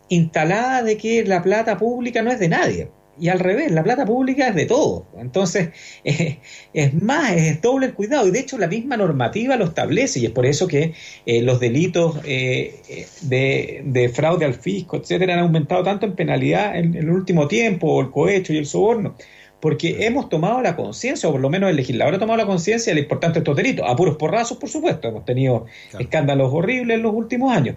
instalada 0.10 0.84
de 0.84 0.98
que 0.98 1.24
la 1.26 1.42
plata 1.42 1.78
pública 1.78 2.22
no 2.22 2.32
es 2.32 2.40
de 2.40 2.50
nadie 2.50 2.90
y 3.22 3.30
al 3.30 3.38
revés, 3.40 3.72
la 3.72 3.84
plata 3.84 4.04
pública 4.04 4.48
es 4.48 4.56
de 4.56 4.66
todo. 4.66 5.06
Entonces, 5.16 5.70
eh, 6.04 6.40
es 6.74 6.94
más, 7.04 7.34
es 7.34 7.62
doble 7.62 7.86
el 7.86 7.94
cuidado. 7.94 8.28
Y 8.28 8.32
de 8.32 8.40
hecho, 8.40 8.58
la 8.58 8.68
misma 8.68 8.98
normativa 8.98 9.56
lo 9.58 9.66
establece. 9.66 10.20
Y 10.20 10.26
es 10.26 10.32
por 10.32 10.48
eso 10.48 10.68
que 10.68 10.96
eh, 11.28 11.44
los 11.44 11.60
delitos 11.60 12.20
eh, 12.26 13.06
de, 13.22 14.12
fraude 14.12 14.46
al 14.46 14.56
fisco, 14.56 14.98
etcétera, 14.98 15.36
han 15.36 15.42
aumentado 15.42 15.84
tanto 15.84 16.08
en 16.08 16.16
penalidad 16.16 16.76
en, 16.76 16.96
el 16.96 17.12
último 17.12 17.48
tiempo, 17.48 18.02
el 18.02 18.10
cohecho 18.10 18.54
y 18.54 18.58
el 18.58 18.66
soborno. 18.66 19.16
Porque 19.60 20.08
hemos 20.08 20.28
tomado 20.28 20.60
la 20.64 20.76
conciencia, 20.76 21.30
o 21.30 21.32
por 21.32 21.42
lo 21.42 21.52
menos 21.52 21.70
el 21.70 21.76
legislador 21.76 22.16
ha 22.16 22.20
tomado 22.20 22.38
la 22.38 22.48
conciencia 22.48 22.90
de 22.90 22.96
la 22.96 23.04
importancia 23.04 23.36
de 23.36 23.40
estos 23.42 23.56
delitos. 23.56 23.86
A 23.88 23.96
puros 23.96 24.18
porrazos, 24.18 24.58
por 24.58 24.70
supuesto. 24.70 25.08
Hemos 25.08 25.26
tenido 25.26 25.68
escándalos 26.00 26.52
horribles 26.52 26.98
en 26.98 27.04
los 27.04 27.14
últimos 27.14 27.56
años. 27.56 27.76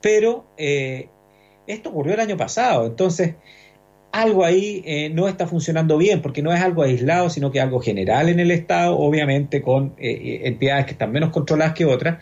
Pero 0.00 0.46
esto 0.56 1.88
ocurrió 1.88 2.14
el 2.14 2.20
año 2.20 2.36
pasado. 2.36 2.86
Entonces, 2.86 3.34
algo 4.14 4.44
ahí 4.44 4.80
eh, 4.86 5.10
no 5.10 5.26
está 5.26 5.48
funcionando 5.48 5.98
bien, 5.98 6.22
porque 6.22 6.40
no 6.40 6.52
es 6.52 6.60
algo 6.60 6.84
aislado, 6.84 7.30
sino 7.30 7.50
que 7.50 7.60
algo 7.60 7.80
general 7.80 8.28
en 8.28 8.38
el 8.38 8.52
Estado, 8.52 8.96
obviamente 8.96 9.60
con 9.60 9.94
eh, 9.98 10.10
eh, 10.10 10.40
entidades 10.44 10.86
que 10.86 10.92
están 10.92 11.10
menos 11.10 11.30
controladas 11.30 11.74
que 11.74 11.84
otras, 11.84 12.18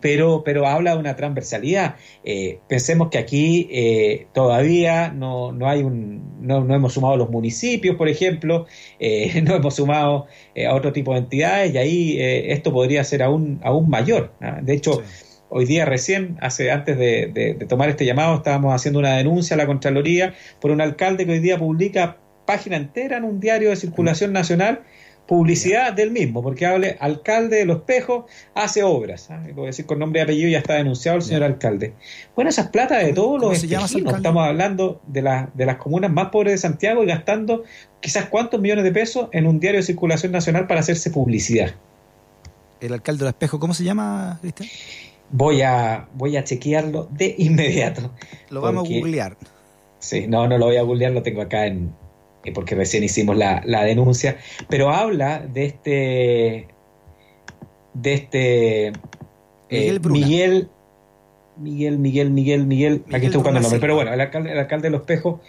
pero, 0.00 0.42
pero 0.44 0.66
habla 0.66 0.94
de 0.94 0.98
una 0.98 1.14
transversalidad. 1.14 1.94
pensemos 2.68 3.10
que 3.10 3.18
aquí 3.18 4.26
todavía 4.32 5.10
no, 5.10 5.52
no 5.52 5.68
hay 5.68 5.84
un, 5.84 6.40
no, 6.40 6.64
no, 6.64 6.74
hemos 6.74 6.94
sumado 6.94 7.16
los 7.16 7.30
municipios, 7.30 7.94
por 7.94 8.08
ejemplo, 8.08 8.66
no 9.44 9.54
hemos 9.54 9.74
sumado 9.76 10.26
a 10.68 10.74
otro 10.74 10.92
tipo 10.92 11.12
de 11.12 11.18
entidades 11.20 11.74
y 11.74 11.78
ahí 11.78 12.16
esto 12.18 12.72
podría 12.72 13.04
ser 13.04 13.22
aún, 13.22 13.60
aún 13.62 13.88
mayor. 13.88 14.32
De 14.62 14.74
hecho, 14.74 15.02
Hoy 15.56 15.66
día 15.66 15.84
recién, 15.84 16.36
hace 16.40 16.72
antes 16.72 16.98
de, 16.98 17.64
tomar 17.68 17.88
este 17.88 18.04
llamado, 18.04 18.34
estábamos 18.34 18.74
haciendo 18.74 18.98
una 18.98 19.16
denuncia 19.16 19.54
a 19.54 19.56
la 19.56 19.66
Contraloría 19.66 20.34
por 20.60 20.72
un 20.72 20.80
alcalde 20.80 21.26
que 21.26 21.30
hoy 21.30 21.38
día 21.38 21.56
publica 21.56 22.16
página 22.44 22.76
entera 22.76 23.18
en 23.18 23.22
un 23.22 23.38
diario 23.38 23.70
de 23.70 23.76
circulación 23.76 24.32
nacional 24.32 24.82
publicidad 25.28 25.92
del 25.92 26.10
mismo, 26.10 26.42
porque 26.42 26.66
hable 26.66 26.96
alcalde 26.98 27.58
de 27.58 27.66
Los 27.66 27.82
Pejos 27.82 28.24
hace 28.56 28.82
obras. 28.82 29.30
¿ah? 29.30 29.46
Voy 29.54 29.62
a 29.62 29.66
decir 29.66 29.86
con 29.86 30.00
nombre 30.00 30.18
y 30.18 30.24
apellido, 30.24 30.50
ya 30.50 30.58
está 30.58 30.74
denunciado 30.74 31.18
el 31.18 31.22
señor 31.22 31.44
alcalde. 31.44 31.94
Bueno, 32.34 32.50
esas 32.50 32.70
platas 32.70 33.04
de 33.04 33.12
todos 33.12 33.40
los 33.40 33.62
estamos 33.62 34.44
hablando 34.44 35.02
de, 35.06 35.46
de 35.54 35.66
las 35.66 35.76
comunas 35.76 36.10
más 36.10 36.30
pobres 36.30 36.54
de 36.54 36.58
Santiago 36.58 37.04
y 37.04 37.06
gastando 37.06 37.62
quizás 38.00 38.24
cuántos 38.24 38.60
millones 38.60 38.82
de 38.82 38.90
pesos 38.90 39.28
en 39.30 39.46
un 39.46 39.60
diario 39.60 39.78
de 39.78 39.86
circulación 39.86 40.32
nacional 40.32 40.66
para 40.66 40.80
hacerse 40.80 41.12
publicidad. 41.12 41.76
¿El 42.80 42.92
alcalde 42.92 43.20
de 43.20 43.26
Los 43.26 43.34
Pejos 43.34 43.60
cómo 43.60 43.72
se 43.72 43.84
llama, 43.84 44.38
Cristian? 44.40 44.68
Voy 45.30 45.62
a, 45.62 46.08
voy 46.14 46.36
a 46.36 46.44
chequearlo 46.44 47.08
de 47.10 47.34
inmediato. 47.38 48.12
Lo 48.50 48.60
vamos 48.60 48.88
a 48.88 48.92
googlear. 48.92 49.36
Sí, 49.98 50.26
no, 50.26 50.46
no 50.46 50.58
lo 50.58 50.66
voy 50.66 50.76
a 50.76 50.82
googlear, 50.82 51.12
lo 51.12 51.22
tengo 51.22 51.42
acá 51.42 51.66
en 51.66 51.94
eh, 52.44 52.52
porque 52.52 52.74
recién 52.74 53.02
hicimos 53.02 53.36
la, 53.36 53.62
denuncia, 53.84 54.36
pero 54.68 54.90
habla 54.90 55.40
de 55.40 55.64
este 55.64 56.68
de 57.94 58.12
este 58.12 58.86
eh, 59.70 60.00
Miguel, 60.02 60.68
Miguel, 61.56 61.98
Miguel, 61.98 62.30
Miguel, 62.30 62.66
Miguel, 62.66 63.04
aquí 63.12 63.26
estoy 63.26 63.38
buscando 63.38 63.58
el 63.58 63.62
nombre, 63.62 63.80
pero 63.80 63.94
bueno, 63.94 64.12
el 64.12 64.20
alcalde, 64.20 64.52
el 64.52 64.58
alcalde 64.58 64.88
de 64.88 64.90
Los 64.90 65.02
Pejos 65.02 65.40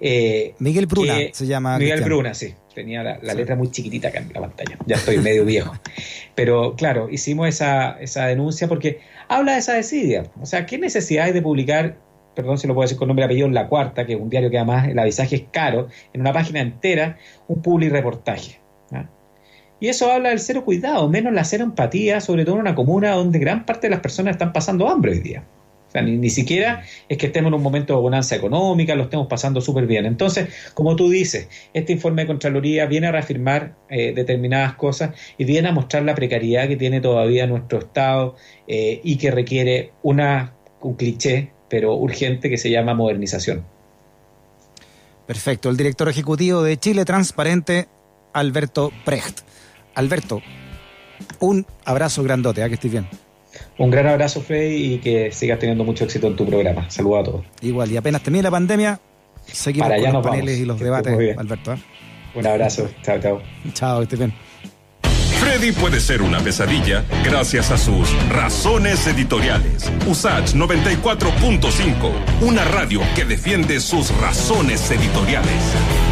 eh, 0.00 0.54
Miguel 0.58 0.86
Bruna 0.86 1.14
se 1.32 1.46
llama. 1.46 1.78
Miguel 1.78 2.00
Bruna, 2.02 2.32
sí. 2.32 2.54
Tenía 2.74 3.02
la, 3.02 3.34
letra 3.34 3.56
muy 3.56 3.70
chiquitita 3.70 4.08
acá 4.08 4.20
en 4.20 4.32
la 4.32 4.40
pantalla. 4.40 4.78
Ya 4.86 4.96
estoy 4.96 5.18
medio 5.18 5.44
viejo. 5.44 5.74
Pero 6.40 6.74
claro, 6.74 7.10
hicimos 7.10 7.48
esa, 7.48 8.00
esa 8.00 8.24
denuncia 8.24 8.66
porque 8.66 9.00
habla 9.28 9.52
de 9.52 9.58
esa 9.58 9.74
desidia. 9.74 10.22
O 10.40 10.46
sea, 10.46 10.64
¿qué 10.64 10.78
necesidad 10.78 11.26
hay 11.26 11.32
de 11.32 11.42
publicar, 11.42 11.98
perdón 12.34 12.56
si 12.56 12.66
lo 12.66 12.72
puedo 12.72 12.86
decir 12.86 12.96
con 12.96 13.08
nombre 13.08 13.24
y 13.24 13.26
apellido, 13.26 13.46
en 13.46 13.52
La 13.52 13.68
Cuarta, 13.68 14.06
que 14.06 14.14
es 14.14 14.18
un 14.18 14.30
diario 14.30 14.48
que 14.48 14.56
además 14.56 14.88
el 14.88 14.98
avisaje 14.98 15.36
es 15.36 15.42
caro, 15.52 15.88
en 16.14 16.22
una 16.22 16.32
página 16.32 16.60
entera, 16.60 17.18
un 17.46 17.60
public 17.60 17.92
reportaje? 17.92 18.58
¿ah? 18.90 19.04
Y 19.80 19.88
eso 19.88 20.10
habla 20.10 20.30
del 20.30 20.40
cero 20.40 20.64
cuidado, 20.64 21.10
menos 21.10 21.34
la 21.34 21.44
cero 21.44 21.64
empatía, 21.64 22.22
sobre 22.22 22.46
todo 22.46 22.54
en 22.54 22.62
una 22.62 22.74
comuna 22.74 23.10
donde 23.10 23.38
gran 23.38 23.66
parte 23.66 23.88
de 23.88 23.90
las 23.90 24.00
personas 24.00 24.32
están 24.32 24.54
pasando 24.54 24.88
hambre 24.88 25.12
hoy 25.12 25.20
día. 25.20 25.44
O 25.90 25.92
sea, 25.92 26.02
ni, 26.02 26.30
siquiera 26.30 26.84
es 27.08 27.18
que 27.18 27.26
estemos 27.26 27.48
en 27.48 27.54
un 27.54 27.62
momento 27.64 27.96
de 27.96 28.00
bonanza 28.00 28.36
económica, 28.36 28.94
lo 28.94 29.02
estemos 29.02 29.26
pasando 29.26 29.60
súper 29.60 29.88
bien. 29.88 30.06
Entonces, 30.06 30.48
como 30.72 30.94
tú 30.94 31.10
dices, 31.10 31.48
este 31.74 31.92
informe 31.92 32.22
de 32.22 32.28
Contraloría 32.28 32.86
viene 32.86 33.08
a 33.08 33.12
reafirmar 33.12 33.74
eh, 33.88 34.12
determinadas 34.14 34.74
cosas 34.74 35.16
y 35.36 35.44
viene 35.44 35.68
a 35.68 35.72
mostrar 35.72 36.04
la 36.04 36.14
precariedad 36.14 36.68
que 36.68 36.76
tiene 36.76 37.00
todavía 37.00 37.48
nuestro 37.48 37.80
Estado 37.80 38.36
eh, 38.68 39.00
y 39.02 39.16
que 39.16 39.32
requiere 39.32 39.90
una, 40.04 40.54
un 40.80 40.94
cliché, 40.94 41.50
pero 41.68 41.96
urgente, 41.96 42.48
que 42.48 42.56
se 42.56 42.70
llama 42.70 42.94
modernización. 42.94 43.64
Perfecto. 45.26 45.70
El 45.70 45.76
director 45.76 46.08
ejecutivo 46.08 46.62
de 46.62 46.76
Chile 46.76 47.04
Transparente, 47.04 47.88
Alberto 48.32 48.92
Precht. 49.04 49.40
Alberto, 49.96 50.40
un 51.40 51.66
abrazo 51.84 52.22
grandote, 52.22 52.62
¿a 52.62 52.66
¿ah? 52.66 52.68
que 52.68 52.74
estés 52.74 52.92
bien. 52.92 53.08
Un 53.78 53.90
gran 53.90 54.06
abrazo, 54.06 54.40
Freddy, 54.40 54.94
y 54.94 54.98
que 54.98 55.32
sigas 55.32 55.58
teniendo 55.58 55.84
mucho 55.84 56.04
éxito 56.04 56.26
en 56.26 56.36
tu 56.36 56.46
programa. 56.46 56.90
Saludos 56.90 57.20
a 57.20 57.24
todos. 57.24 57.46
Igual, 57.62 57.90
y 57.90 57.96
apenas 57.96 58.22
termine 58.22 58.42
la 58.42 58.50
pandemia, 58.50 59.00
seguimos 59.46 59.88
con 59.88 60.12
los 60.12 60.26
paneles 60.26 60.58
y 60.58 60.64
los 60.64 60.78
debates, 60.78 61.38
Alberto. 61.38 61.72
¿eh? 61.72 61.78
Un 62.34 62.46
abrazo. 62.46 62.88
Chao, 63.02 63.18
chao. 63.20 63.42
Chao, 63.74 64.02
estés 64.02 64.18
bien. 64.18 64.32
Freddy 65.40 65.72
puede 65.72 66.00
ser 66.00 66.22
una 66.22 66.38
pesadilla 66.38 67.02
gracias 67.24 67.70
a 67.70 67.78
sus 67.78 68.08
razones 68.28 69.06
editoriales. 69.06 69.90
Usage 70.06 70.54
94.5, 70.54 72.12
una 72.42 72.64
radio 72.66 73.00
que 73.16 73.24
defiende 73.24 73.80
sus 73.80 74.16
razones 74.20 74.90
editoriales. 74.90 76.09